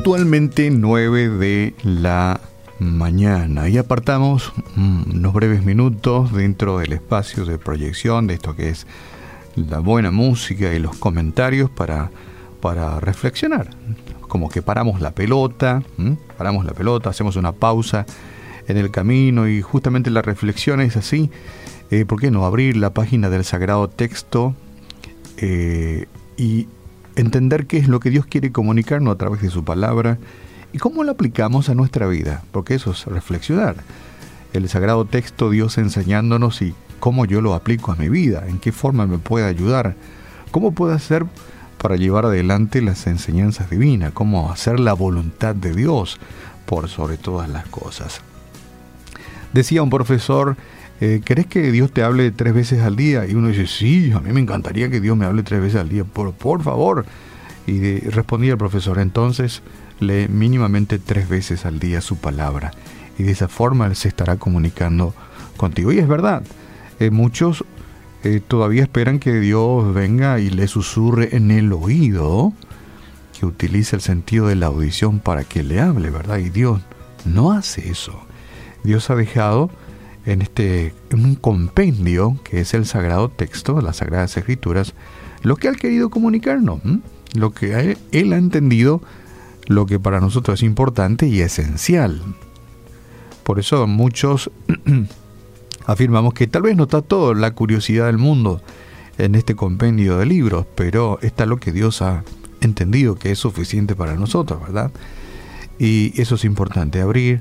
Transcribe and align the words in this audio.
puntualmente 0.00 0.70
9 0.70 1.28
de 1.28 1.74
la 1.82 2.40
mañana 2.78 3.68
y 3.68 3.76
apartamos 3.76 4.50
mm, 4.74 5.10
unos 5.10 5.34
breves 5.34 5.62
minutos 5.62 6.32
dentro 6.32 6.78
del 6.78 6.94
espacio 6.94 7.44
de 7.44 7.58
proyección 7.58 8.26
de 8.26 8.32
esto 8.32 8.56
que 8.56 8.70
es 8.70 8.86
la 9.56 9.80
buena 9.80 10.10
música 10.10 10.72
y 10.72 10.78
los 10.78 10.96
comentarios 10.96 11.68
para, 11.68 12.10
para 12.62 12.98
reflexionar. 12.98 13.68
Como 14.22 14.48
que 14.48 14.62
paramos 14.62 15.02
la 15.02 15.10
pelota, 15.10 15.82
paramos 16.38 16.64
la 16.64 16.72
pelota, 16.72 17.10
hacemos 17.10 17.36
una 17.36 17.52
pausa 17.52 18.06
en 18.68 18.78
el 18.78 18.90
camino 18.90 19.48
y 19.48 19.60
justamente 19.60 20.08
la 20.08 20.22
reflexión 20.22 20.80
es 20.80 20.96
así. 20.96 21.30
Eh, 21.90 22.06
¿Por 22.06 22.18
qué 22.22 22.30
no 22.30 22.46
abrir 22.46 22.78
la 22.78 22.94
página 22.94 23.28
del 23.28 23.44
Sagrado 23.44 23.86
Texto 23.88 24.54
eh, 25.36 26.06
y 26.38 26.68
entender 27.16 27.66
qué 27.66 27.78
es 27.78 27.88
lo 27.88 28.00
que 28.00 28.10
Dios 28.10 28.26
quiere 28.26 28.52
comunicarnos 28.52 29.14
a 29.14 29.18
través 29.18 29.42
de 29.42 29.50
su 29.50 29.64
palabra 29.64 30.18
y 30.72 30.78
cómo 30.78 31.04
lo 31.04 31.12
aplicamos 31.12 31.68
a 31.68 31.74
nuestra 31.74 32.06
vida, 32.06 32.42
porque 32.52 32.74
eso 32.74 32.92
es 32.92 33.04
reflexionar. 33.06 33.76
El 34.52 34.68
sagrado 34.68 35.04
texto 35.04 35.50
Dios 35.50 35.78
enseñándonos 35.78 36.62
y 36.62 36.74
cómo 36.98 37.24
yo 37.24 37.40
lo 37.40 37.54
aplico 37.54 37.92
a 37.92 37.96
mi 37.96 38.08
vida, 38.08 38.44
en 38.46 38.58
qué 38.58 38.72
forma 38.72 39.06
me 39.06 39.18
puede 39.18 39.46
ayudar, 39.46 39.96
cómo 40.50 40.72
puedo 40.72 40.92
hacer 40.92 41.26
para 41.78 41.96
llevar 41.96 42.26
adelante 42.26 42.82
las 42.82 43.06
enseñanzas 43.06 43.70
divinas, 43.70 44.12
cómo 44.12 44.52
hacer 44.52 44.78
la 44.78 44.92
voluntad 44.92 45.54
de 45.54 45.74
Dios 45.74 46.18
por 46.66 46.88
sobre 46.88 47.16
todas 47.16 47.48
las 47.48 47.66
cosas. 47.66 48.20
Decía 49.52 49.82
un 49.82 49.90
profesor, 49.90 50.56
eh, 51.00 51.20
¿querés 51.24 51.46
que 51.46 51.72
Dios 51.72 51.92
te 51.92 52.02
hable 52.02 52.30
tres 52.30 52.54
veces 52.54 52.82
al 52.82 52.96
día? 52.96 53.26
Y 53.26 53.34
uno 53.34 53.48
dice, 53.48 53.66
sí, 53.66 54.12
a 54.12 54.20
mí 54.20 54.32
me 54.32 54.40
encantaría 54.40 54.90
que 54.90 55.00
Dios 55.00 55.16
me 55.16 55.24
hable 55.24 55.42
tres 55.42 55.60
veces 55.60 55.80
al 55.80 55.88
día, 55.88 56.04
por, 56.04 56.32
por 56.32 56.62
favor. 56.62 57.06
Y 57.66 58.00
respondía 58.00 58.52
el 58.52 58.58
profesor, 58.58 58.98
entonces 58.98 59.62
lee 60.00 60.28
mínimamente 60.28 60.98
tres 60.98 61.28
veces 61.28 61.64
al 61.66 61.78
día 61.78 62.00
su 62.00 62.16
palabra. 62.16 62.72
Y 63.18 63.22
de 63.22 63.32
esa 63.32 63.48
forma 63.48 63.86
Él 63.86 63.96
se 63.96 64.08
estará 64.08 64.36
comunicando 64.36 65.14
contigo. 65.56 65.92
Y 65.92 65.98
es 65.98 66.08
verdad, 66.08 66.42
eh, 66.98 67.10
muchos 67.10 67.64
eh, 68.22 68.40
todavía 68.46 68.82
esperan 68.82 69.18
que 69.18 69.40
Dios 69.40 69.94
venga 69.94 70.40
y 70.40 70.50
le 70.50 70.68
susurre 70.68 71.34
en 71.36 71.50
el 71.50 71.72
oído, 71.72 72.52
que 73.38 73.46
utilice 73.46 73.96
el 73.96 74.02
sentido 74.02 74.48
de 74.48 74.56
la 74.56 74.66
audición 74.66 75.18
para 75.20 75.44
que 75.44 75.62
le 75.62 75.80
hable, 75.80 76.10
¿verdad? 76.10 76.38
Y 76.38 76.50
Dios 76.50 76.82
no 77.24 77.52
hace 77.52 77.90
eso. 77.90 78.20
Dios 78.84 79.08
ha 79.08 79.14
dejado 79.14 79.70
en 80.26 80.42
este 80.42 80.94
en 81.10 81.24
un 81.24 81.34
compendio 81.34 82.38
que 82.44 82.60
es 82.60 82.74
el 82.74 82.86
sagrado 82.86 83.28
texto, 83.28 83.80
las 83.80 83.96
sagradas 83.96 84.36
escrituras, 84.36 84.94
lo 85.42 85.56
que 85.56 85.68
ha 85.68 85.72
querido 85.72 86.10
comunicarnos, 86.10 86.80
lo 87.34 87.52
que 87.52 87.96
él 88.12 88.32
ha 88.32 88.36
entendido, 88.36 89.00
lo 89.66 89.86
que 89.86 89.98
para 89.98 90.20
nosotros 90.20 90.60
es 90.60 90.62
importante 90.64 91.26
y 91.26 91.40
esencial. 91.40 92.22
Por 93.44 93.58
eso 93.58 93.86
muchos 93.86 94.50
afirmamos 95.86 96.34
que 96.34 96.46
tal 96.46 96.62
vez 96.62 96.76
no 96.76 96.84
está 96.84 97.02
todo 97.02 97.34
la 97.34 97.52
curiosidad 97.52 98.06
del 98.06 98.18
mundo 98.18 98.62
en 99.18 99.34
este 99.34 99.54
compendio 99.54 100.18
de 100.18 100.26
libros, 100.26 100.66
pero 100.74 101.18
está 101.22 101.46
lo 101.46 101.58
que 101.58 101.72
Dios 101.72 102.02
ha 102.02 102.24
entendido 102.60 103.16
que 103.16 103.30
es 103.30 103.38
suficiente 103.38 103.94
para 103.94 104.14
nosotros, 104.14 104.60
¿verdad? 104.60 104.90
Y 105.78 106.20
eso 106.20 106.34
es 106.34 106.44
importante, 106.44 107.00
abrir 107.00 107.40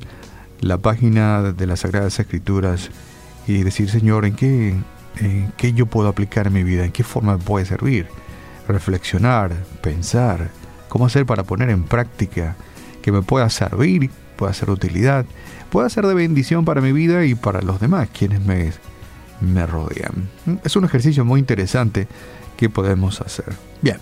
la 0.62 0.78
página 0.78 1.54
de 1.54 1.68
las 1.68 1.82
Sagradas 1.82 2.20
Escrituras 2.20 2.90
y 3.48 3.64
decir, 3.64 3.90
Señor, 3.90 4.26
¿en 4.26 4.36
qué, 4.36 4.76
qué 5.58 5.74
yo 5.74 5.86
puedo 5.86 6.08
aplicar 6.10 6.48
en 6.48 6.54
mi 6.54 6.64
vida? 6.64 6.86
¿En 6.86 6.92
qué 6.92 7.04
forma 7.04 7.38
me 7.38 7.44
puede 7.44 7.66
servir? 7.66 8.08
Reflexionar, 8.68 9.54
pensar, 9.82 10.50
cómo 10.88 11.06
hacer 11.06 11.26
para 11.26 11.44
poner 11.44 11.70
en 11.70 11.84
práctica 11.84 12.56
que 13.02 13.12
me 13.12 13.22
pueda 13.22 13.50
servir, 13.50 14.10
pueda 14.36 14.54
ser 14.54 14.70
utilidad, 14.70 15.26
pueda 15.70 15.90
ser 15.90 16.06
de 16.06 16.14
bendición 16.14 16.66
para 16.66 16.82
mi 16.82 16.92
vida 16.92 17.26
y 17.26 17.36
para 17.36 17.62
los 17.62 17.80
demás, 17.80 18.10
quienes 18.12 18.42
me, 18.42 18.72
me 19.42 19.66
rodean. 19.66 20.30
Es 20.64 20.76
un 20.76 20.86
ejercicio 20.86 21.26
muy 21.26 21.40
interesante 21.40 22.08
que 22.58 22.70
podemos 22.70 23.22
hacer. 23.22 23.54
Bien. 23.82 23.98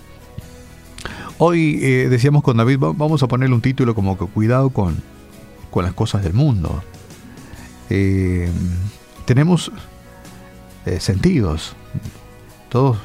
Hoy 1.38 1.78
eh, 1.82 2.08
decíamos 2.10 2.42
con 2.42 2.56
David, 2.56 2.78
vamos 2.80 3.22
a 3.22 3.28
ponerle 3.28 3.54
un 3.54 3.62
título 3.62 3.94
como 3.94 4.18
que 4.18 4.26
cuidado 4.26 4.70
con 4.70 5.00
con 5.70 5.84
las 5.84 5.94
cosas 5.94 6.22
del 6.22 6.34
mundo. 6.34 6.82
Eh, 7.90 8.50
tenemos 9.24 9.70
eh, 10.86 11.00
sentidos, 11.00 11.74
todos, 12.68 12.98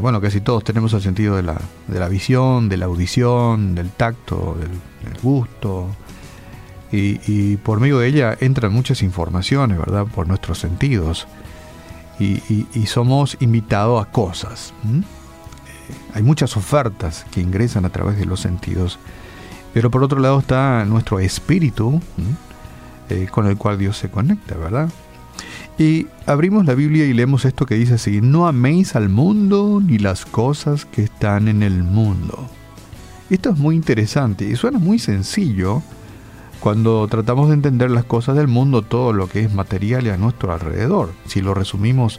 bueno, 0.00 0.20
casi 0.20 0.40
todos 0.40 0.64
tenemos 0.64 0.92
el 0.92 1.02
sentido 1.02 1.36
de 1.36 1.42
la, 1.42 1.60
de 1.86 1.98
la 1.98 2.08
visión, 2.08 2.68
de 2.68 2.76
la 2.76 2.86
audición, 2.86 3.74
del 3.74 3.90
tacto, 3.90 4.56
del, 4.58 4.70
gusto, 5.22 5.88
y, 6.92 7.56
por 7.58 7.80
medio 7.80 7.98
de 7.98 8.08
ella 8.08 8.36
entran 8.40 8.72
muchas 8.72 9.02
informaciones, 9.02 9.78
¿verdad? 9.78 10.06
Por 10.06 10.26
nuestros 10.26 10.58
sentidos, 10.58 11.26
y, 12.18 12.86
somos 12.86 13.36
invitados 13.40 14.04
a 14.04 14.10
cosas. 14.10 14.72
Eh, 14.84 15.94
hay 16.14 16.22
muchas 16.22 16.56
ofertas 16.56 17.26
que 17.30 17.40
ingresan 17.40 17.84
a 17.84 17.90
través 17.90 18.18
de 18.18 18.24
los 18.24 18.40
sentidos 18.40 18.98
pero 19.76 19.90
por 19.90 20.02
otro 20.02 20.20
lado 20.20 20.38
está 20.38 20.86
nuestro 20.86 21.20
espíritu, 21.20 22.00
eh, 23.10 23.28
con 23.30 23.46
el 23.46 23.58
cual 23.58 23.76
Dios 23.76 23.98
se 23.98 24.08
conecta, 24.08 24.56
¿verdad? 24.56 24.88
Y 25.76 26.06
abrimos 26.24 26.64
la 26.64 26.74
Biblia 26.74 27.04
y 27.04 27.12
leemos 27.12 27.44
esto 27.44 27.66
que 27.66 27.74
dice 27.74 27.96
así, 27.96 28.22
no 28.22 28.46
améis 28.46 28.96
al 28.96 29.10
mundo 29.10 29.82
ni 29.84 29.98
las 29.98 30.24
cosas 30.24 30.86
que 30.86 31.02
están 31.02 31.46
en 31.46 31.62
el 31.62 31.82
mundo. 31.82 32.48
Esto 33.28 33.50
es 33.50 33.58
muy 33.58 33.76
interesante 33.76 34.46
y 34.48 34.56
suena 34.56 34.78
muy 34.78 34.98
sencillo 34.98 35.82
cuando 36.58 37.06
tratamos 37.06 37.48
de 37.48 37.54
entender 37.56 37.90
las 37.90 38.06
cosas 38.06 38.34
del 38.34 38.48
mundo, 38.48 38.80
todo 38.80 39.12
lo 39.12 39.28
que 39.28 39.40
es 39.40 39.52
material 39.52 40.06
y 40.06 40.08
a 40.08 40.16
nuestro 40.16 40.54
alrededor, 40.54 41.12
si 41.26 41.42
lo 41.42 41.52
resumimos 41.52 42.18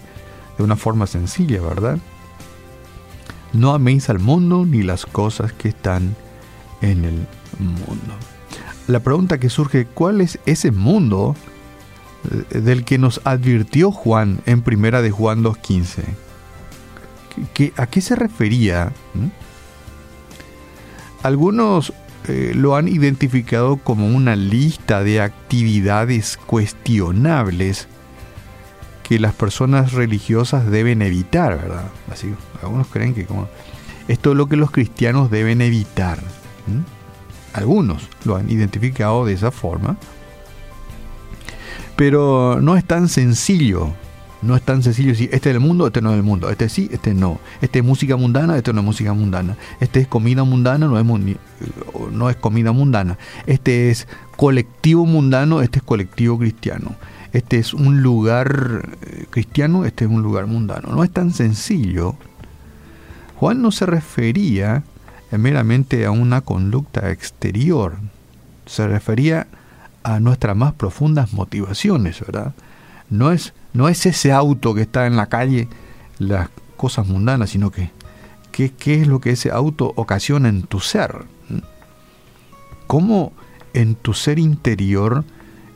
de 0.60 0.64
una 0.64 0.76
forma 0.76 1.08
sencilla, 1.08 1.60
¿verdad? 1.64 1.98
No 3.52 3.74
améis 3.74 4.12
al 4.12 4.20
mundo 4.20 4.64
ni 4.64 4.84
las 4.84 5.08
cosas 5.08 5.54
que 5.54 5.70
están 5.70 6.16
en 6.82 7.04
el 7.04 7.28
mundo. 7.60 8.16
La 8.88 9.02
pregunta 9.02 9.38
que 9.40 9.50
surge, 9.50 9.86
¿cuál 9.86 10.22
es 10.22 10.40
ese 10.46 10.72
mundo 10.72 11.36
eh, 12.52 12.60
del 12.60 12.86
que 12.86 12.98
nos 12.98 13.22
advirtió 13.24 13.92
Juan 13.92 14.40
en 14.46 14.62
primera 14.62 15.02
de 15.02 15.12
Juan 15.12 15.44
2.15? 15.44 16.04
¿A 17.78 17.88
qué 17.88 18.02
se 18.02 18.16
refería? 18.16 18.92
¿Mm? 19.14 19.28
Algunos 21.24 21.94
eh, 22.28 22.54
lo 22.56 22.76
han 22.76 22.88
identificado 22.88 23.78
como 23.78 24.08
una 24.08 24.36
lista 24.36 25.04
de 25.04 25.22
actividades 25.22 26.38
cuestionables 26.38 27.88
que 29.04 29.20
las 29.20 29.34
personas 29.34 29.94
religiosas 29.94 30.70
deben 30.70 31.02
evitar, 31.02 31.58
¿verdad? 31.58 31.90
Así, 32.12 32.34
algunos 32.62 32.88
creen 32.88 33.14
que 33.14 33.26
como 33.26 33.48
esto 34.08 34.32
es 34.32 34.38
lo 34.38 34.48
que 34.48 34.58
los 34.58 34.72
cristianos 34.72 35.32
deben 35.32 35.62
evitar. 35.62 36.20
Algunos 37.58 38.08
lo 38.24 38.36
han 38.36 38.52
identificado 38.52 39.26
de 39.26 39.34
esa 39.34 39.50
forma. 39.50 39.98
Pero 41.96 42.60
no 42.62 42.78
es 42.78 42.86
tan 42.86 43.10
sencillo. 43.10 43.90
No 44.44 44.56
es 44.56 44.62
tan 44.62 44.84
sencillo 44.84 45.10
decir, 45.10 45.30
este 45.34 45.50
es 45.50 45.56
el 45.56 45.60
mundo, 45.60 45.88
este 45.88 46.00
no 46.00 46.12
es 46.12 46.18
el 46.18 46.24
mundo. 46.24 46.52
Este 46.52 46.70
sí, 46.70 46.88
este 46.92 47.16
no. 47.16 47.40
Este 47.60 47.80
es 47.80 47.86
música 47.86 48.16
mundana, 48.16 48.56
este 48.56 48.74
no 48.74 48.82
es 48.82 48.86
música 48.86 49.14
mundana. 49.14 49.58
Este 49.80 50.02
es 50.02 50.08
comida 50.08 50.44
mundana, 50.44 50.88
no 50.88 51.00
es, 51.00 51.38
no 52.12 52.30
es 52.30 52.36
comida 52.36 52.72
mundana. 52.74 53.18
Este 53.48 53.90
es 53.90 54.08
colectivo 54.36 55.08
mundano, 55.08 55.64
este 55.64 55.80
es 55.80 55.84
colectivo 55.84 56.38
cristiano. 56.38 56.96
Este 57.34 57.58
es 57.58 57.74
un 57.74 58.04
lugar 58.04 58.88
eh, 59.02 59.26
cristiano, 59.32 59.86
este 59.86 60.06
es 60.06 60.12
un 60.12 60.22
lugar 60.22 60.46
mundano. 60.46 60.90
No 60.92 61.04
es 61.04 61.10
tan 61.10 61.34
sencillo. 61.34 62.16
Juan 63.38 63.64
no 63.64 63.72
se 63.72 63.88
refería 63.88 64.84
meramente 65.32 66.06
a 66.06 66.12
una 66.12 66.42
conducta 66.42 67.12
exterior, 67.12 67.98
se 68.66 68.88
refería 68.88 69.48
a 70.04 70.20
nuestras 70.20 70.56
más 70.56 70.74
profundas 70.74 71.34
motivaciones, 71.34 72.22
¿verdad? 72.22 72.54
No 73.10 73.32
es, 73.32 73.54
no 73.74 73.90
es 73.90 74.06
ese 74.06 74.32
auto 74.32 74.74
que 74.74 74.82
está 74.82 75.06
en 75.06 75.18
la 75.18 75.28
calle, 75.28 75.68
las 76.20 76.50
cosas 76.78 77.08
mundanas, 77.08 77.50
sino 77.50 77.72
que 77.72 77.92
qué, 78.52 79.02
es 79.02 79.08
lo 79.08 79.20
que 79.20 79.32
ese 79.32 79.52
auto 79.52 79.94
ocasiona 79.96 80.50
en 80.50 80.64
tu 80.64 80.80
ser. 80.80 81.26
¿Cómo 82.88 83.34
en 83.74 83.96
tu 83.96 84.14
ser 84.14 84.40
interior 84.40 85.26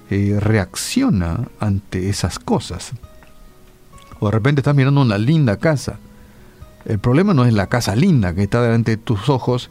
eh, 0.09 0.37
reacciona 0.39 1.47
ante 1.59 2.09
esas 2.09 2.39
cosas? 2.39 2.93
O 4.19 4.27
de 4.27 4.31
repente 4.31 4.61
estás 4.61 4.75
mirando 4.75 5.01
una 5.01 5.17
linda 5.17 5.57
casa 5.57 5.99
el 6.85 6.99
problema 6.99 7.33
no 7.33 7.45
es 7.45 7.53
la 7.53 7.67
casa 7.67 7.95
linda 7.95 8.33
que 8.33 8.43
está 8.43 8.61
delante 8.61 8.91
de 8.91 8.97
tus 8.97 9.29
ojos, 9.29 9.69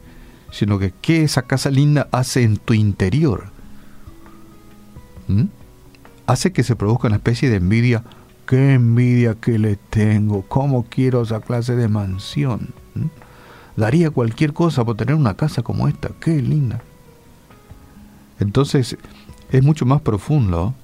sino 0.51 0.79
que 0.79 0.93
qué 1.01 1.23
esa 1.23 1.43
casa 1.43 1.71
linda 1.71 2.09
hace 2.13 2.43
en 2.43 2.57
tu 2.57 2.75
interior. 2.75 3.51
¿Mm? 5.29 5.45
Hace 6.27 6.53
que 6.53 6.63
se 6.63 6.77
produzca 6.77 7.09
una 7.09 7.17
especie 7.17 7.51
de 7.51 7.57
envidia. 7.57 8.05
Qué 8.47 8.75
envidia 8.75 9.35
que 9.35 9.59
le 9.59 9.77
tengo, 9.77 10.43
cómo 10.43 10.85
quiero 10.89 11.23
esa 11.23 11.41
clase 11.41 11.77
de 11.77 11.89
mansión. 11.89 12.71
¿Mm? 12.95 13.07
daría 13.81 14.11
cualquier 14.11 14.53
cosa 14.53 14.85
por 14.85 14.97
tener 14.97 15.15
una 15.15 15.35
casa 15.35 15.63
como 15.63 15.89
esta, 15.89 16.11
qué 16.21 16.41
linda. 16.41 16.83
Entonces, 18.39 18.97
es 19.51 19.63
mucho 19.63 19.87
más 19.87 20.01
profundo 20.03 20.75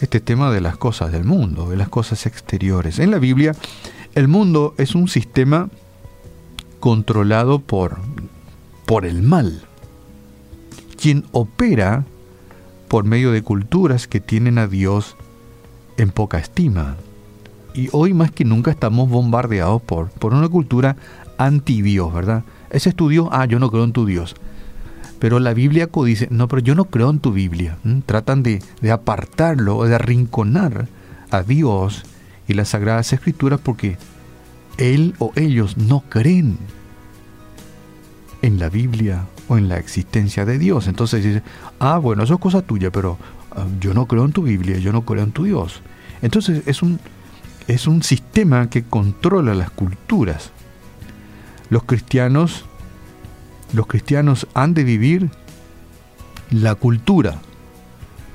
este 0.00 0.20
tema 0.20 0.50
de 0.50 0.60
las 0.60 0.76
cosas 0.76 1.12
del 1.12 1.24
mundo, 1.24 1.68
de 1.68 1.76
las 1.76 1.88
cosas 1.88 2.26
exteriores. 2.26 2.98
En 2.98 3.10
la 3.10 3.18
Biblia, 3.18 3.54
el 4.20 4.28
mundo 4.28 4.74
es 4.76 4.94
un 4.94 5.08
sistema 5.08 5.70
controlado 6.78 7.58
por, 7.58 7.96
por 8.84 9.06
el 9.06 9.22
mal, 9.22 9.62
quien 11.00 11.24
opera 11.32 12.04
por 12.88 13.04
medio 13.04 13.32
de 13.32 13.40
culturas 13.40 14.06
que 14.06 14.20
tienen 14.20 14.58
a 14.58 14.66
Dios 14.66 15.16
en 15.96 16.10
poca 16.10 16.36
estima. 16.36 16.96
Y 17.72 17.88
hoy 17.92 18.12
más 18.12 18.30
que 18.30 18.44
nunca 18.44 18.70
estamos 18.70 19.08
bombardeados 19.08 19.80
por, 19.80 20.10
por 20.10 20.34
una 20.34 20.50
cultura 20.50 20.96
anti-Dios, 21.38 22.12
¿verdad? 22.12 22.44
Ese 22.68 22.90
estudio, 22.90 23.30
ah, 23.32 23.46
yo 23.46 23.58
no 23.58 23.70
creo 23.70 23.84
en 23.84 23.92
tu 23.92 24.04
Dios. 24.04 24.36
Pero 25.18 25.40
la 25.40 25.54
Biblia 25.54 25.88
dice, 26.04 26.28
no, 26.30 26.46
pero 26.46 26.60
yo 26.60 26.74
no 26.74 26.84
creo 26.84 27.08
en 27.08 27.20
tu 27.20 27.32
Biblia. 27.32 27.78
Tratan 28.04 28.42
de, 28.42 28.62
de 28.82 28.90
apartarlo, 28.90 29.82
de 29.84 29.94
arrinconar 29.94 30.88
a 31.30 31.42
Dios 31.42 32.04
y 32.50 32.54
las 32.54 32.70
Sagradas 32.70 33.12
Escrituras 33.12 33.60
porque 33.62 33.96
él 34.76 35.14
o 35.20 35.32
ellos 35.36 35.76
no 35.76 36.00
creen 36.08 36.58
en 38.42 38.58
la 38.58 38.68
Biblia 38.68 39.26
o 39.46 39.56
en 39.56 39.68
la 39.68 39.78
existencia 39.78 40.44
de 40.44 40.58
Dios. 40.58 40.88
Entonces 40.88 41.22
dice, 41.22 41.42
ah, 41.78 41.98
bueno, 41.98 42.24
eso 42.24 42.34
es 42.34 42.40
cosa 42.40 42.62
tuya, 42.62 42.90
pero 42.90 43.18
ah, 43.52 43.66
yo 43.80 43.94
no 43.94 44.06
creo 44.06 44.24
en 44.24 44.32
tu 44.32 44.42
Biblia, 44.42 44.78
yo 44.78 44.90
no 44.90 45.04
creo 45.04 45.22
en 45.22 45.30
tu 45.30 45.44
Dios. 45.44 45.80
Entonces 46.22 46.66
es 46.66 46.82
un, 46.82 46.98
es 47.68 47.86
un 47.86 48.02
sistema 48.02 48.68
que 48.68 48.82
controla 48.82 49.54
las 49.54 49.70
culturas. 49.70 50.50
Los 51.68 51.84
cristianos, 51.84 52.64
los 53.72 53.86
cristianos 53.86 54.48
han 54.54 54.74
de 54.74 54.82
vivir 54.82 55.30
la 56.50 56.74
cultura, 56.74 57.42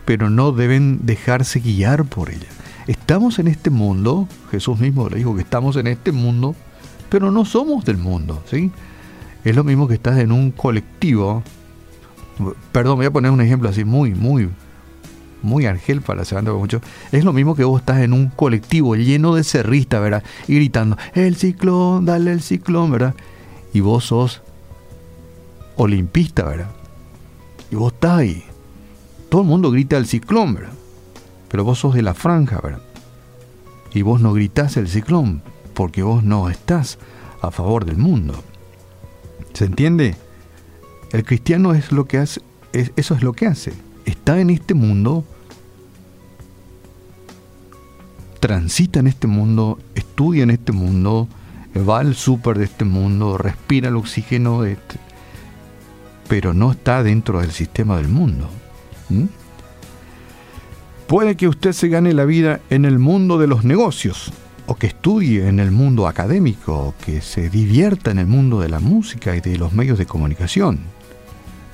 pero 0.06 0.29
no 0.29 0.53
deben 0.53 1.06
dejarse 1.06 1.59
guiar 1.59 2.06
por 2.06 2.29
ella. 2.29 2.55
Estamos 2.88 3.40
en 3.40 3.48
este 3.48 3.70
mundo, 3.70 4.28
Jesús 4.52 4.80
mismo 4.80 5.10
le 5.10 5.18
dijo 5.18 5.36
que 5.36 5.42
estamos 5.42 5.76
en 5.76 5.88
este 5.88 6.12
mundo, 6.12 6.56
pero 7.10 7.32
no 7.32 7.44
somos 7.44 7.84
del 7.84 7.98
mundo, 7.98 8.44
¿sí? 8.46 8.72
Es 9.44 9.56
lo 9.56 9.64
mismo 9.64 9.88
que 9.88 9.96
estás 9.96 10.20
en 10.20 10.32
un 10.32 10.52
colectivo. 10.52 11.44
Perdón, 12.72 12.98
voy 12.98 13.06
a 13.08 13.12
poner 13.12 13.32
un 13.32 13.42
ejemplo 13.42 13.70
así 13.70 13.86
muy, 13.86 14.14
muy, 14.14 14.50
muy 15.42 15.66
argel 15.66 16.02
para 16.02 16.26
se 16.26 16.40
mucho. 16.42 16.82
Es 17.12 17.24
lo 17.24 17.34
mismo 17.34 17.56
que 17.56 17.64
vos 17.64 17.80
estás 17.80 18.02
en 18.02 18.14
un 18.14 18.28
colectivo 18.28 18.96
lleno 18.96 19.34
de 19.34 19.44
cerristas, 19.44 20.02
¿verdad? 20.02 20.24
Y 20.48 20.56
gritando, 20.56 20.98
el 21.14 21.36
ciclón, 21.36 22.06
dale 22.06 22.32
el 22.32 22.42
ciclón, 22.42 22.92
¿verdad? 22.92 23.16
Y 23.74 23.80
vos 23.80 24.06
sos 24.06 24.42
olimpista, 25.76 26.44
¿verdad? 26.44 26.70
Y 27.72 27.76
vos 27.76 27.94
estás 27.94 28.20
ahí. 28.20 28.44
Todo 29.30 29.42
el 29.42 29.48
mundo 29.48 29.72
grita 29.72 29.98
el 29.98 30.06
ciclón, 30.06 30.54
¿verdad? 30.54 30.74
Pero 31.50 31.63
vos 31.63 31.80
sos 31.80 31.94
de 31.94 32.01
la 32.01 32.13
franja, 32.13 32.59
¿verdad? 32.62 32.81
Y 33.94 34.01
vos 34.01 34.21
no 34.21 34.33
gritás 34.33 34.77
el 34.77 34.88
ciclón, 34.88 35.42
porque 35.74 36.03
vos 36.03 36.24
no 36.24 36.50
estás 36.50 36.97
a 37.42 37.51
favor 37.51 37.86
del 37.86 37.97
mundo. 37.97 38.44
¿Se 39.53 39.65
entiende? 39.65 40.15
El 41.12 41.24
cristiano 41.24 41.74
es 41.74 41.92
lo 41.92 42.06
que 42.06 42.18
hace, 42.18 42.42
eso 42.74 43.15
es 43.15 43.24
lo 43.24 43.33
que 43.33 43.47
hace. 43.47 43.74
Está 44.06 44.39
en 44.39 44.50
este 44.50 44.74
mundo, 44.74 45.24
transita 48.39 49.00
en 49.00 49.07
este 49.07 49.27
mundo, 49.27 49.80
estudia 49.95 50.44
en 50.44 50.51
este 50.51 50.71
mundo, 50.71 51.27
va 51.77 52.00
al 52.00 52.15
súper 52.15 52.57
de 52.57 52.65
este 52.65 52.86
mundo, 52.86 53.38
respira 53.38 53.89
el 53.89 53.95
oxígeno 53.95 54.62
de 54.62 54.74
este, 54.74 54.98
pero 56.27 56.53
no 56.53 56.71
está 56.71 57.01
dentro 57.01 57.39
del 57.39 57.51
sistema 57.51 57.98
del 57.98 58.09
mundo. 58.09 58.50
Puede 61.07 61.36
que 61.38 61.48
usted 61.48 61.72
se 61.74 61.88
gane 61.88 62.13
la 62.13 62.25
vida 62.25 62.62
en 62.72 62.84
el 62.84 62.98
mundo 62.98 63.38
de 63.38 63.46
los 63.46 63.63
negocios, 63.63 64.31
o 64.66 64.74
que 64.74 64.88
estudie 64.88 65.48
en 65.48 65.60
el 65.60 65.69
mundo 65.69 66.07
académico, 66.07 66.74
o 66.74 66.96
que 67.06 67.22
se 67.22 67.48
divierta 67.52 68.10
en 68.10 68.18
el 68.18 68.25
mundo 68.25 68.60
de 68.60 68.69
la 68.69 68.80
música 68.80 69.36
y 69.36 69.40
de 69.40 69.60
los 69.60 69.72
medios 69.72 70.00
de 70.00 70.07
comunicación. 70.07 70.80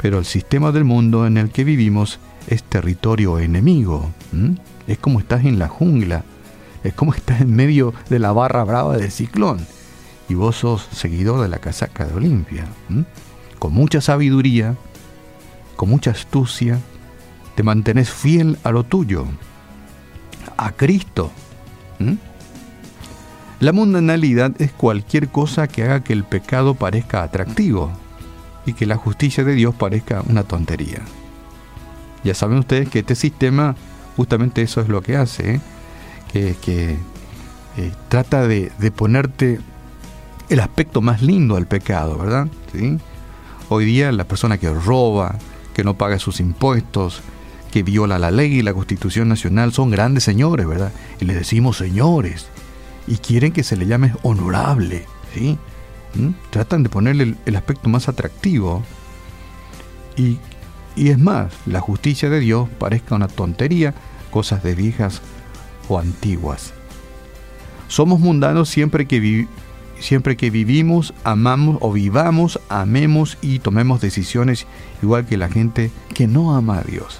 Pero 0.02 0.20
el 0.20 0.26
sistema 0.26 0.74
del 0.74 0.84
mundo 0.84 1.26
en 1.26 1.38
el 1.38 1.50
que 1.50 1.64
vivimos 1.64 2.20
es 2.48 2.64
territorio 2.64 3.40
enemigo. 3.40 4.12
Es 4.86 4.98
como 4.98 5.22
estás 5.22 5.46
en 5.46 5.60
la 5.60 5.70
jungla, 5.70 6.26
es 6.84 6.94
como 6.94 7.14
estás 7.16 7.40
en 7.40 7.56
medio 7.56 7.94
de 8.10 8.20
la 8.20 8.34
barra 8.34 8.66
brava 8.66 8.98
del 8.98 9.12
ciclón. 9.12 9.66
Y 10.28 10.34
vos 10.34 10.58
sos 10.58 10.90
seguidor 10.92 11.42
de 11.42 11.48
la 11.48 11.60
casaca 11.60 12.06
de 12.06 12.16
Olimpia. 12.16 12.66
Con 13.60 13.74
mucha 13.74 14.02
sabiduría, 14.02 14.76
con 15.78 15.90
mucha 15.90 16.12
astucia, 16.12 16.80
te 17.56 17.64
mantenés 17.64 18.10
fiel 18.10 18.58
a 18.64 18.72
lo 18.72 18.84
tuyo, 18.84 19.26
a 20.58 20.72
Cristo. 20.72 21.32
La 23.60 23.74
mundanalidad 23.74 24.60
es 24.60 24.72
cualquier 24.72 25.30
cosa 25.30 25.68
que 25.68 25.84
haga 25.84 26.04
que 26.04 26.14
el 26.14 26.24
pecado 26.24 26.74
parezca 26.74 27.24
atractivo 27.24 27.92
y 28.66 28.74
que 28.74 28.86
la 28.86 28.98
justicia 28.98 29.44
de 29.44 29.54
Dios 29.54 29.76
parezca 29.76 30.24
una 30.28 30.44
tontería. 30.44 31.02
Ya 32.24 32.34
saben 32.34 32.60
ustedes 32.60 32.90
que 32.90 33.00
este 33.00 33.16
sistema 33.16 33.76
justamente 34.16 34.62
eso 34.62 34.82
es 34.82 34.90
lo 34.90 35.02
que 35.02 35.18
hace, 35.18 35.56
¿eh? 35.56 35.62
que, 36.32 36.98
eh, 37.78 37.92
trata 38.10 38.48
de, 38.48 38.72
ponerte 38.96 39.60
el 40.50 40.60
aspecto 40.60 41.02
más 41.02 41.22
lindo 41.22 41.56
al 41.56 41.68
pecado, 41.68 42.18
¿verdad? 42.18 42.48
Hoy 43.70 43.86
día 43.86 44.12
la 44.12 44.26
persona 44.26 44.58
que 44.58 44.70
roba, 44.74 45.36
que 45.74 45.84
no 45.84 45.96
paga 45.96 46.20
sus 46.20 46.40
impuestos, 46.40 47.22
que 47.72 47.84
viola 47.84 48.20
la 48.20 48.32
ley 48.32 48.60
y 48.60 48.62
la 48.62 48.74
constitución 48.74 49.30
nacional 49.30 49.74
son 49.74 49.90
grandes 49.90 50.24
señores, 50.24 50.68
¿verdad? 50.68 50.92
Y 51.20 51.26
le 51.26 51.34
decimos 51.34 51.78
señores. 51.78 52.48
Y 53.08 53.18
quieren 53.18 53.52
que 53.52 53.64
se 53.64 53.78
le 53.78 53.88
llame 53.88 54.14
honorable, 54.22 55.06
¿sí? 55.34 55.58
¿Mm? 56.14 56.30
Tratan 56.52 56.84
de 56.84 56.90
ponerle 56.90 57.36
el, 57.46 57.56
aspecto 57.56 57.90
más 57.90 58.08
atractivo. 58.10 58.84
Y, 60.16 60.38
y, 60.96 61.10
es 61.10 61.18
más, 61.18 61.54
la 61.66 61.80
justicia 61.80 62.30
de 62.30 62.40
Dios 62.40 62.70
parezca 62.78 63.16
una 63.16 63.28
tontería, 63.28 63.96
cosas 64.30 64.62
de 64.62 64.76
viejas 64.76 65.22
o 65.88 65.98
antiguas. 65.98 66.74
Somos 67.88 68.20
mundanos 68.20 68.70
siempre 68.70 69.08
que, 69.08 69.48
siempre 70.00 70.38
que 70.38 70.50
vivimos, 70.50 71.14
amamos 71.24 71.78
o 71.82 71.92
vivamos, 71.92 72.60
amemos 72.70 73.38
y 73.42 73.60
tomemos 73.60 74.02
decisiones 74.02 74.68
igual 75.02 75.26
que 75.26 75.38
la 75.38 75.50
gente 75.50 75.92
que 76.14 76.28
no 76.28 76.56
ama 76.56 76.80
a 76.80 76.84
Dios. 76.84 77.20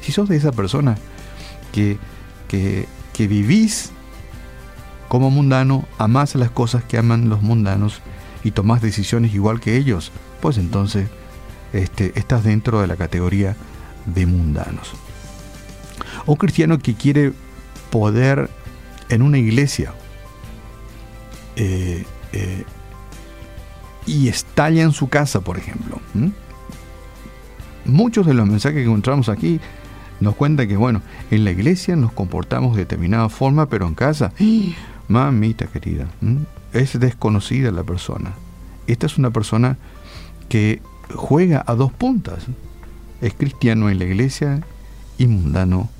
Si 0.00 0.12
sos 0.12 0.28
de 0.28 0.36
esa 0.36 0.52
persona 0.52 0.96
que, 1.72 1.98
que, 2.48 2.86
vivís 3.26 3.92
como 5.08 5.30
mundano, 5.30 5.86
amás 5.98 6.34
las 6.34 6.50
cosas 6.50 6.84
que 6.84 6.98
aman 6.98 7.28
los 7.28 7.42
mundanos 7.42 8.00
y 8.42 8.50
tomás 8.50 8.82
decisiones 8.82 9.34
igual 9.34 9.60
que 9.60 9.76
ellos, 9.76 10.10
pues 10.40 10.58
entonces 10.58 11.08
este, 11.72 12.12
estás 12.16 12.44
dentro 12.44 12.80
de 12.80 12.86
la 12.88 12.96
categoría 12.96 13.56
de 14.06 14.26
mundanos. 14.26 14.92
Un 16.26 16.36
cristiano 16.36 16.78
que 16.78 16.94
quiere 16.94 17.32
poder 17.90 18.50
en 19.08 19.22
una 19.22 19.38
iglesia 19.38 19.94
eh, 21.56 22.04
eh, 22.32 22.64
y 24.06 24.28
estalla 24.28 24.82
en 24.82 24.92
su 24.92 25.08
casa, 25.08 25.40
por 25.40 25.58
ejemplo 25.58 26.00
muchos 27.84 28.26
de 28.26 28.34
los 28.34 28.46
mensajes 28.46 28.78
que 28.78 28.84
encontramos 28.84 29.28
aquí 29.28 29.60
nos 30.20 30.36
cuentan 30.36 30.68
que, 30.68 30.76
bueno, 30.76 31.02
en 31.30 31.44
la 31.44 31.50
iglesia 31.50 31.96
nos 31.96 32.12
comportamos 32.12 32.76
de 32.76 32.82
determinada 32.82 33.28
forma, 33.28 33.66
pero 33.66 33.86
en 33.86 33.94
casa, 33.94 34.32
mamita 35.08 35.66
querida, 35.66 36.06
es 36.72 36.98
desconocida 36.98 37.70
la 37.70 37.82
persona. 37.82 38.32
Esta 38.86 39.06
es 39.06 39.18
una 39.18 39.30
persona 39.30 39.78
que 40.48 40.80
juega 41.14 41.64
a 41.66 41.74
dos 41.74 41.92
puntas. 41.92 42.46
Es 43.20 43.34
cristiano 43.34 43.90
en 43.90 43.98
la 43.98 44.04
iglesia 44.04 44.62
y 45.18 45.26
mundano 45.26 45.90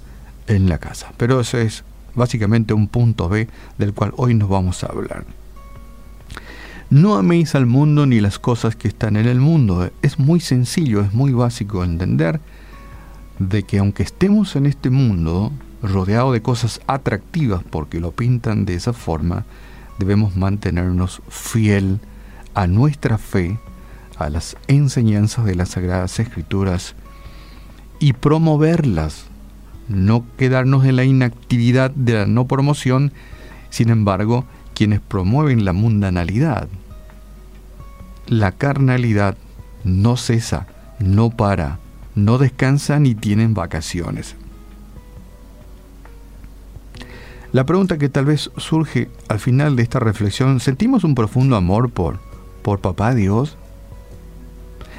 en 0.46 0.68
la 0.68 0.78
casa. 0.78 1.12
Pero 1.16 1.40
eso 1.40 1.58
es 1.58 1.84
básicamente 2.14 2.74
un 2.74 2.88
punto 2.88 3.28
B 3.28 3.48
del 3.78 3.94
cual 3.94 4.12
hoy 4.16 4.34
nos 4.34 4.48
vamos 4.48 4.82
a 4.84 4.88
hablar. 4.88 5.24
No 6.92 7.16
améis 7.16 7.54
al 7.54 7.64
mundo 7.64 8.04
ni 8.04 8.20
las 8.20 8.38
cosas 8.38 8.76
que 8.76 8.86
están 8.86 9.16
en 9.16 9.26
el 9.26 9.40
mundo. 9.40 9.90
Es 10.02 10.18
muy 10.18 10.40
sencillo, 10.40 11.00
es 11.00 11.14
muy 11.14 11.32
básico 11.32 11.84
entender 11.84 12.38
de 13.38 13.62
que 13.62 13.78
aunque 13.78 14.02
estemos 14.02 14.56
en 14.56 14.66
este 14.66 14.90
mundo 14.90 15.52
rodeado 15.82 16.32
de 16.32 16.42
cosas 16.42 16.82
atractivas 16.86 17.62
porque 17.64 17.98
lo 17.98 18.12
pintan 18.12 18.66
de 18.66 18.74
esa 18.74 18.92
forma, 18.92 19.46
debemos 19.98 20.36
mantenernos 20.36 21.22
fiel 21.30 21.98
a 22.52 22.66
nuestra 22.66 23.16
fe, 23.16 23.58
a 24.18 24.28
las 24.28 24.58
enseñanzas 24.68 25.46
de 25.46 25.54
las 25.54 25.70
Sagradas 25.70 26.20
Escrituras 26.20 26.94
y 28.00 28.12
promoverlas, 28.12 29.28
no 29.88 30.26
quedarnos 30.36 30.84
en 30.84 30.96
la 30.96 31.04
inactividad 31.04 31.90
de 31.92 32.12
la 32.12 32.26
no 32.26 32.46
promoción, 32.46 33.14
sin 33.70 33.88
embargo, 33.88 34.44
quienes 34.82 34.98
promueven 34.98 35.64
la 35.64 35.72
mundanalidad, 35.72 36.66
la 38.26 38.50
carnalidad 38.50 39.36
no 39.84 40.16
cesa, 40.16 40.66
no 40.98 41.30
para, 41.30 41.78
no 42.16 42.36
descansa 42.36 42.98
ni 42.98 43.14
tienen 43.14 43.54
vacaciones. 43.54 44.34
La 47.52 47.64
pregunta 47.64 47.96
que 47.96 48.08
tal 48.08 48.24
vez 48.24 48.50
surge 48.56 49.08
al 49.28 49.38
final 49.38 49.76
de 49.76 49.84
esta 49.84 50.00
reflexión, 50.00 50.58
¿sentimos 50.58 51.04
un 51.04 51.14
profundo 51.14 51.54
amor 51.54 51.88
por, 51.88 52.18
por 52.62 52.80
Papá 52.80 53.14
Dios? 53.14 53.56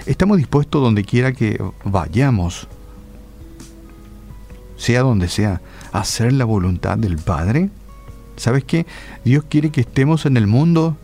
¿Estamos 0.06 0.38
dispuestos 0.38 0.82
donde 0.82 1.04
quiera 1.04 1.34
que 1.34 1.62
vayamos, 1.84 2.70
sea 4.78 5.02
donde 5.02 5.28
sea, 5.28 5.60
a 5.92 6.00
hacer 6.00 6.32
la 6.32 6.46
voluntad 6.46 6.98
del 6.98 7.18
Padre? 7.18 7.70
¿Sabes 8.36 8.64
qué? 8.64 8.86
Dios 9.24 9.46
quiere 9.48 9.70
que 9.70 9.82
estemos 9.82 10.26
en 10.26 10.38
el 10.38 10.48
mundo, 10.48 10.98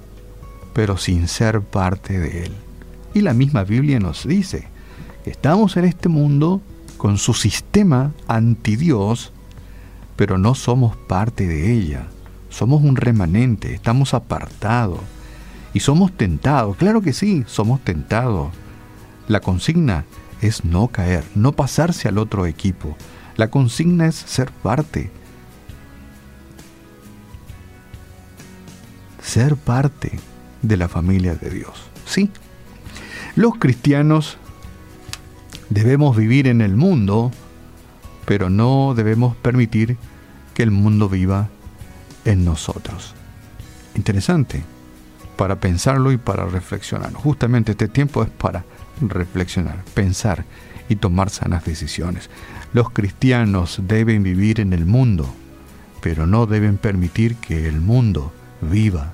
pero 0.73 0.97
sin 0.97 1.27
ser 1.27 1.61
parte 1.61 2.19
de 2.19 2.45
él. 2.45 2.51
Y 3.13 3.21
la 3.21 3.33
misma 3.33 3.63
Biblia 3.63 3.99
nos 3.99 4.27
dice, 4.27 4.67
estamos 5.25 5.77
en 5.77 5.85
este 5.85 6.09
mundo 6.09 6.61
con 6.97 7.17
su 7.17 7.33
sistema 7.33 8.11
anti 8.27 8.75
Dios, 8.75 9.31
pero 10.15 10.37
no 10.37 10.55
somos 10.55 10.95
parte 10.95 11.47
de 11.47 11.71
ella. 11.71 12.07
Somos 12.49 12.83
un 12.83 12.95
remanente, 12.95 13.73
estamos 13.73 14.13
apartados 14.13 14.99
y 15.73 15.79
somos 15.79 16.11
tentados. 16.11 16.75
Claro 16.77 17.01
que 17.01 17.13
sí, 17.13 17.43
somos 17.47 17.79
tentados. 17.81 18.49
La 19.27 19.39
consigna 19.39 20.05
es 20.41 20.65
no 20.65 20.87
caer, 20.87 21.23
no 21.35 21.51
pasarse 21.51 22.07
al 22.07 22.17
otro 22.17 22.45
equipo. 22.45 22.95
La 23.37 23.49
consigna 23.49 24.07
es 24.07 24.15
ser 24.15 24.51
parte. 24.51 25.11
Parte 29.47 30.19
de 30.61 30.75
la 30.75 30.89
familia 30.89 31.33
de 31.33 31.49
Dios. 31.49 31.71
Sí, 32.05 32.29
los 33.37 33.55
cristianos 33.55 34.37
debemos 35.69 36.17
vivir 36.17 36.47
en 36.47 36.59
el 36.59 36.75
mundo, 36.75 37.31
pero 38.25 38.49
no 38.49 38.93
debemos 38.95 39.37
permitir 39.37 39.95
que 40.53 40.63
el 40.63 40.71
mundo 40.71 41.07
viva 41.07 41.47
en 42.25 42.43
nosotros. 42.43 43.15
Interesante 43.95 44.61
para 45.37 45.61
pensarlo 45.61 46.11
y 46.11 46.17
para 46.17 46.45
reflexionar. 46.45 47.13
Justamente 47.13 47.71
este 47.71 47.87
tiempo 47.87 48.23
es 48.23 48.29
para 48.29 48.65
reflexionar, 48.99 49.85
pensar 49.93 50.43
y 50.89 50.97
tomar 50.97 51.29
sanas 51.29 51.63
decisiones. 51.63 52.29
Los 52.73 52.89
cristianos 52.89 53.79
deben 53.87 54.21
vivir 54.21 54.59
en 54.59 54.73
el 54.73 54.85
mundo, 54.85 55.33
pero 56.01 56.27
no 56.27 56.45
deben 56.45 56.75
permitir 56.75 57.37
que 57.37 57.69
el 57.69 57.79
mundo 57.79 58.33
viva 58.59 59.13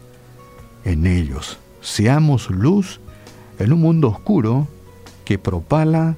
en 0.85 1.05
ellos. 1.05 1.59
Seamos 1.81 2.49
luz 2.49 2.99
en 3.59 3.73
un 3.73 3.81
mundo 3.81 4.07
oscuro 4.09 4.67
que 5.25 5.37
propala, 5.37 6.15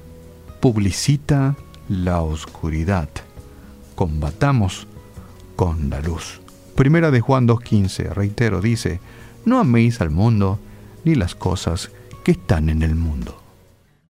publicita 0.60 1.56
la 1.88 2.20
oscuridad. 2.20 3.08
Combatamos 3.94 4.86
con 5.56 5.90
la 5.90 6.00
luz. 6.00 6.40
Primera 6.76 7.10
de 7.10 7.20
Juan 7.20 7.48
2.15, 7.48 8.12
reitero, 8.12 8.60
dice, 8.60 9.00
no 9.44 9.58
améis 9.58 10.00
al 10.00 10.10
mundo 10.10 10.60
ni 11.04 11.14
las 11.14 11.34
cosas 11.34 11.90
que 12.24 12.32
están 12.32 12.68
en 12.68 12.82
el 12.82 12.94
mundo. 12.94 13.37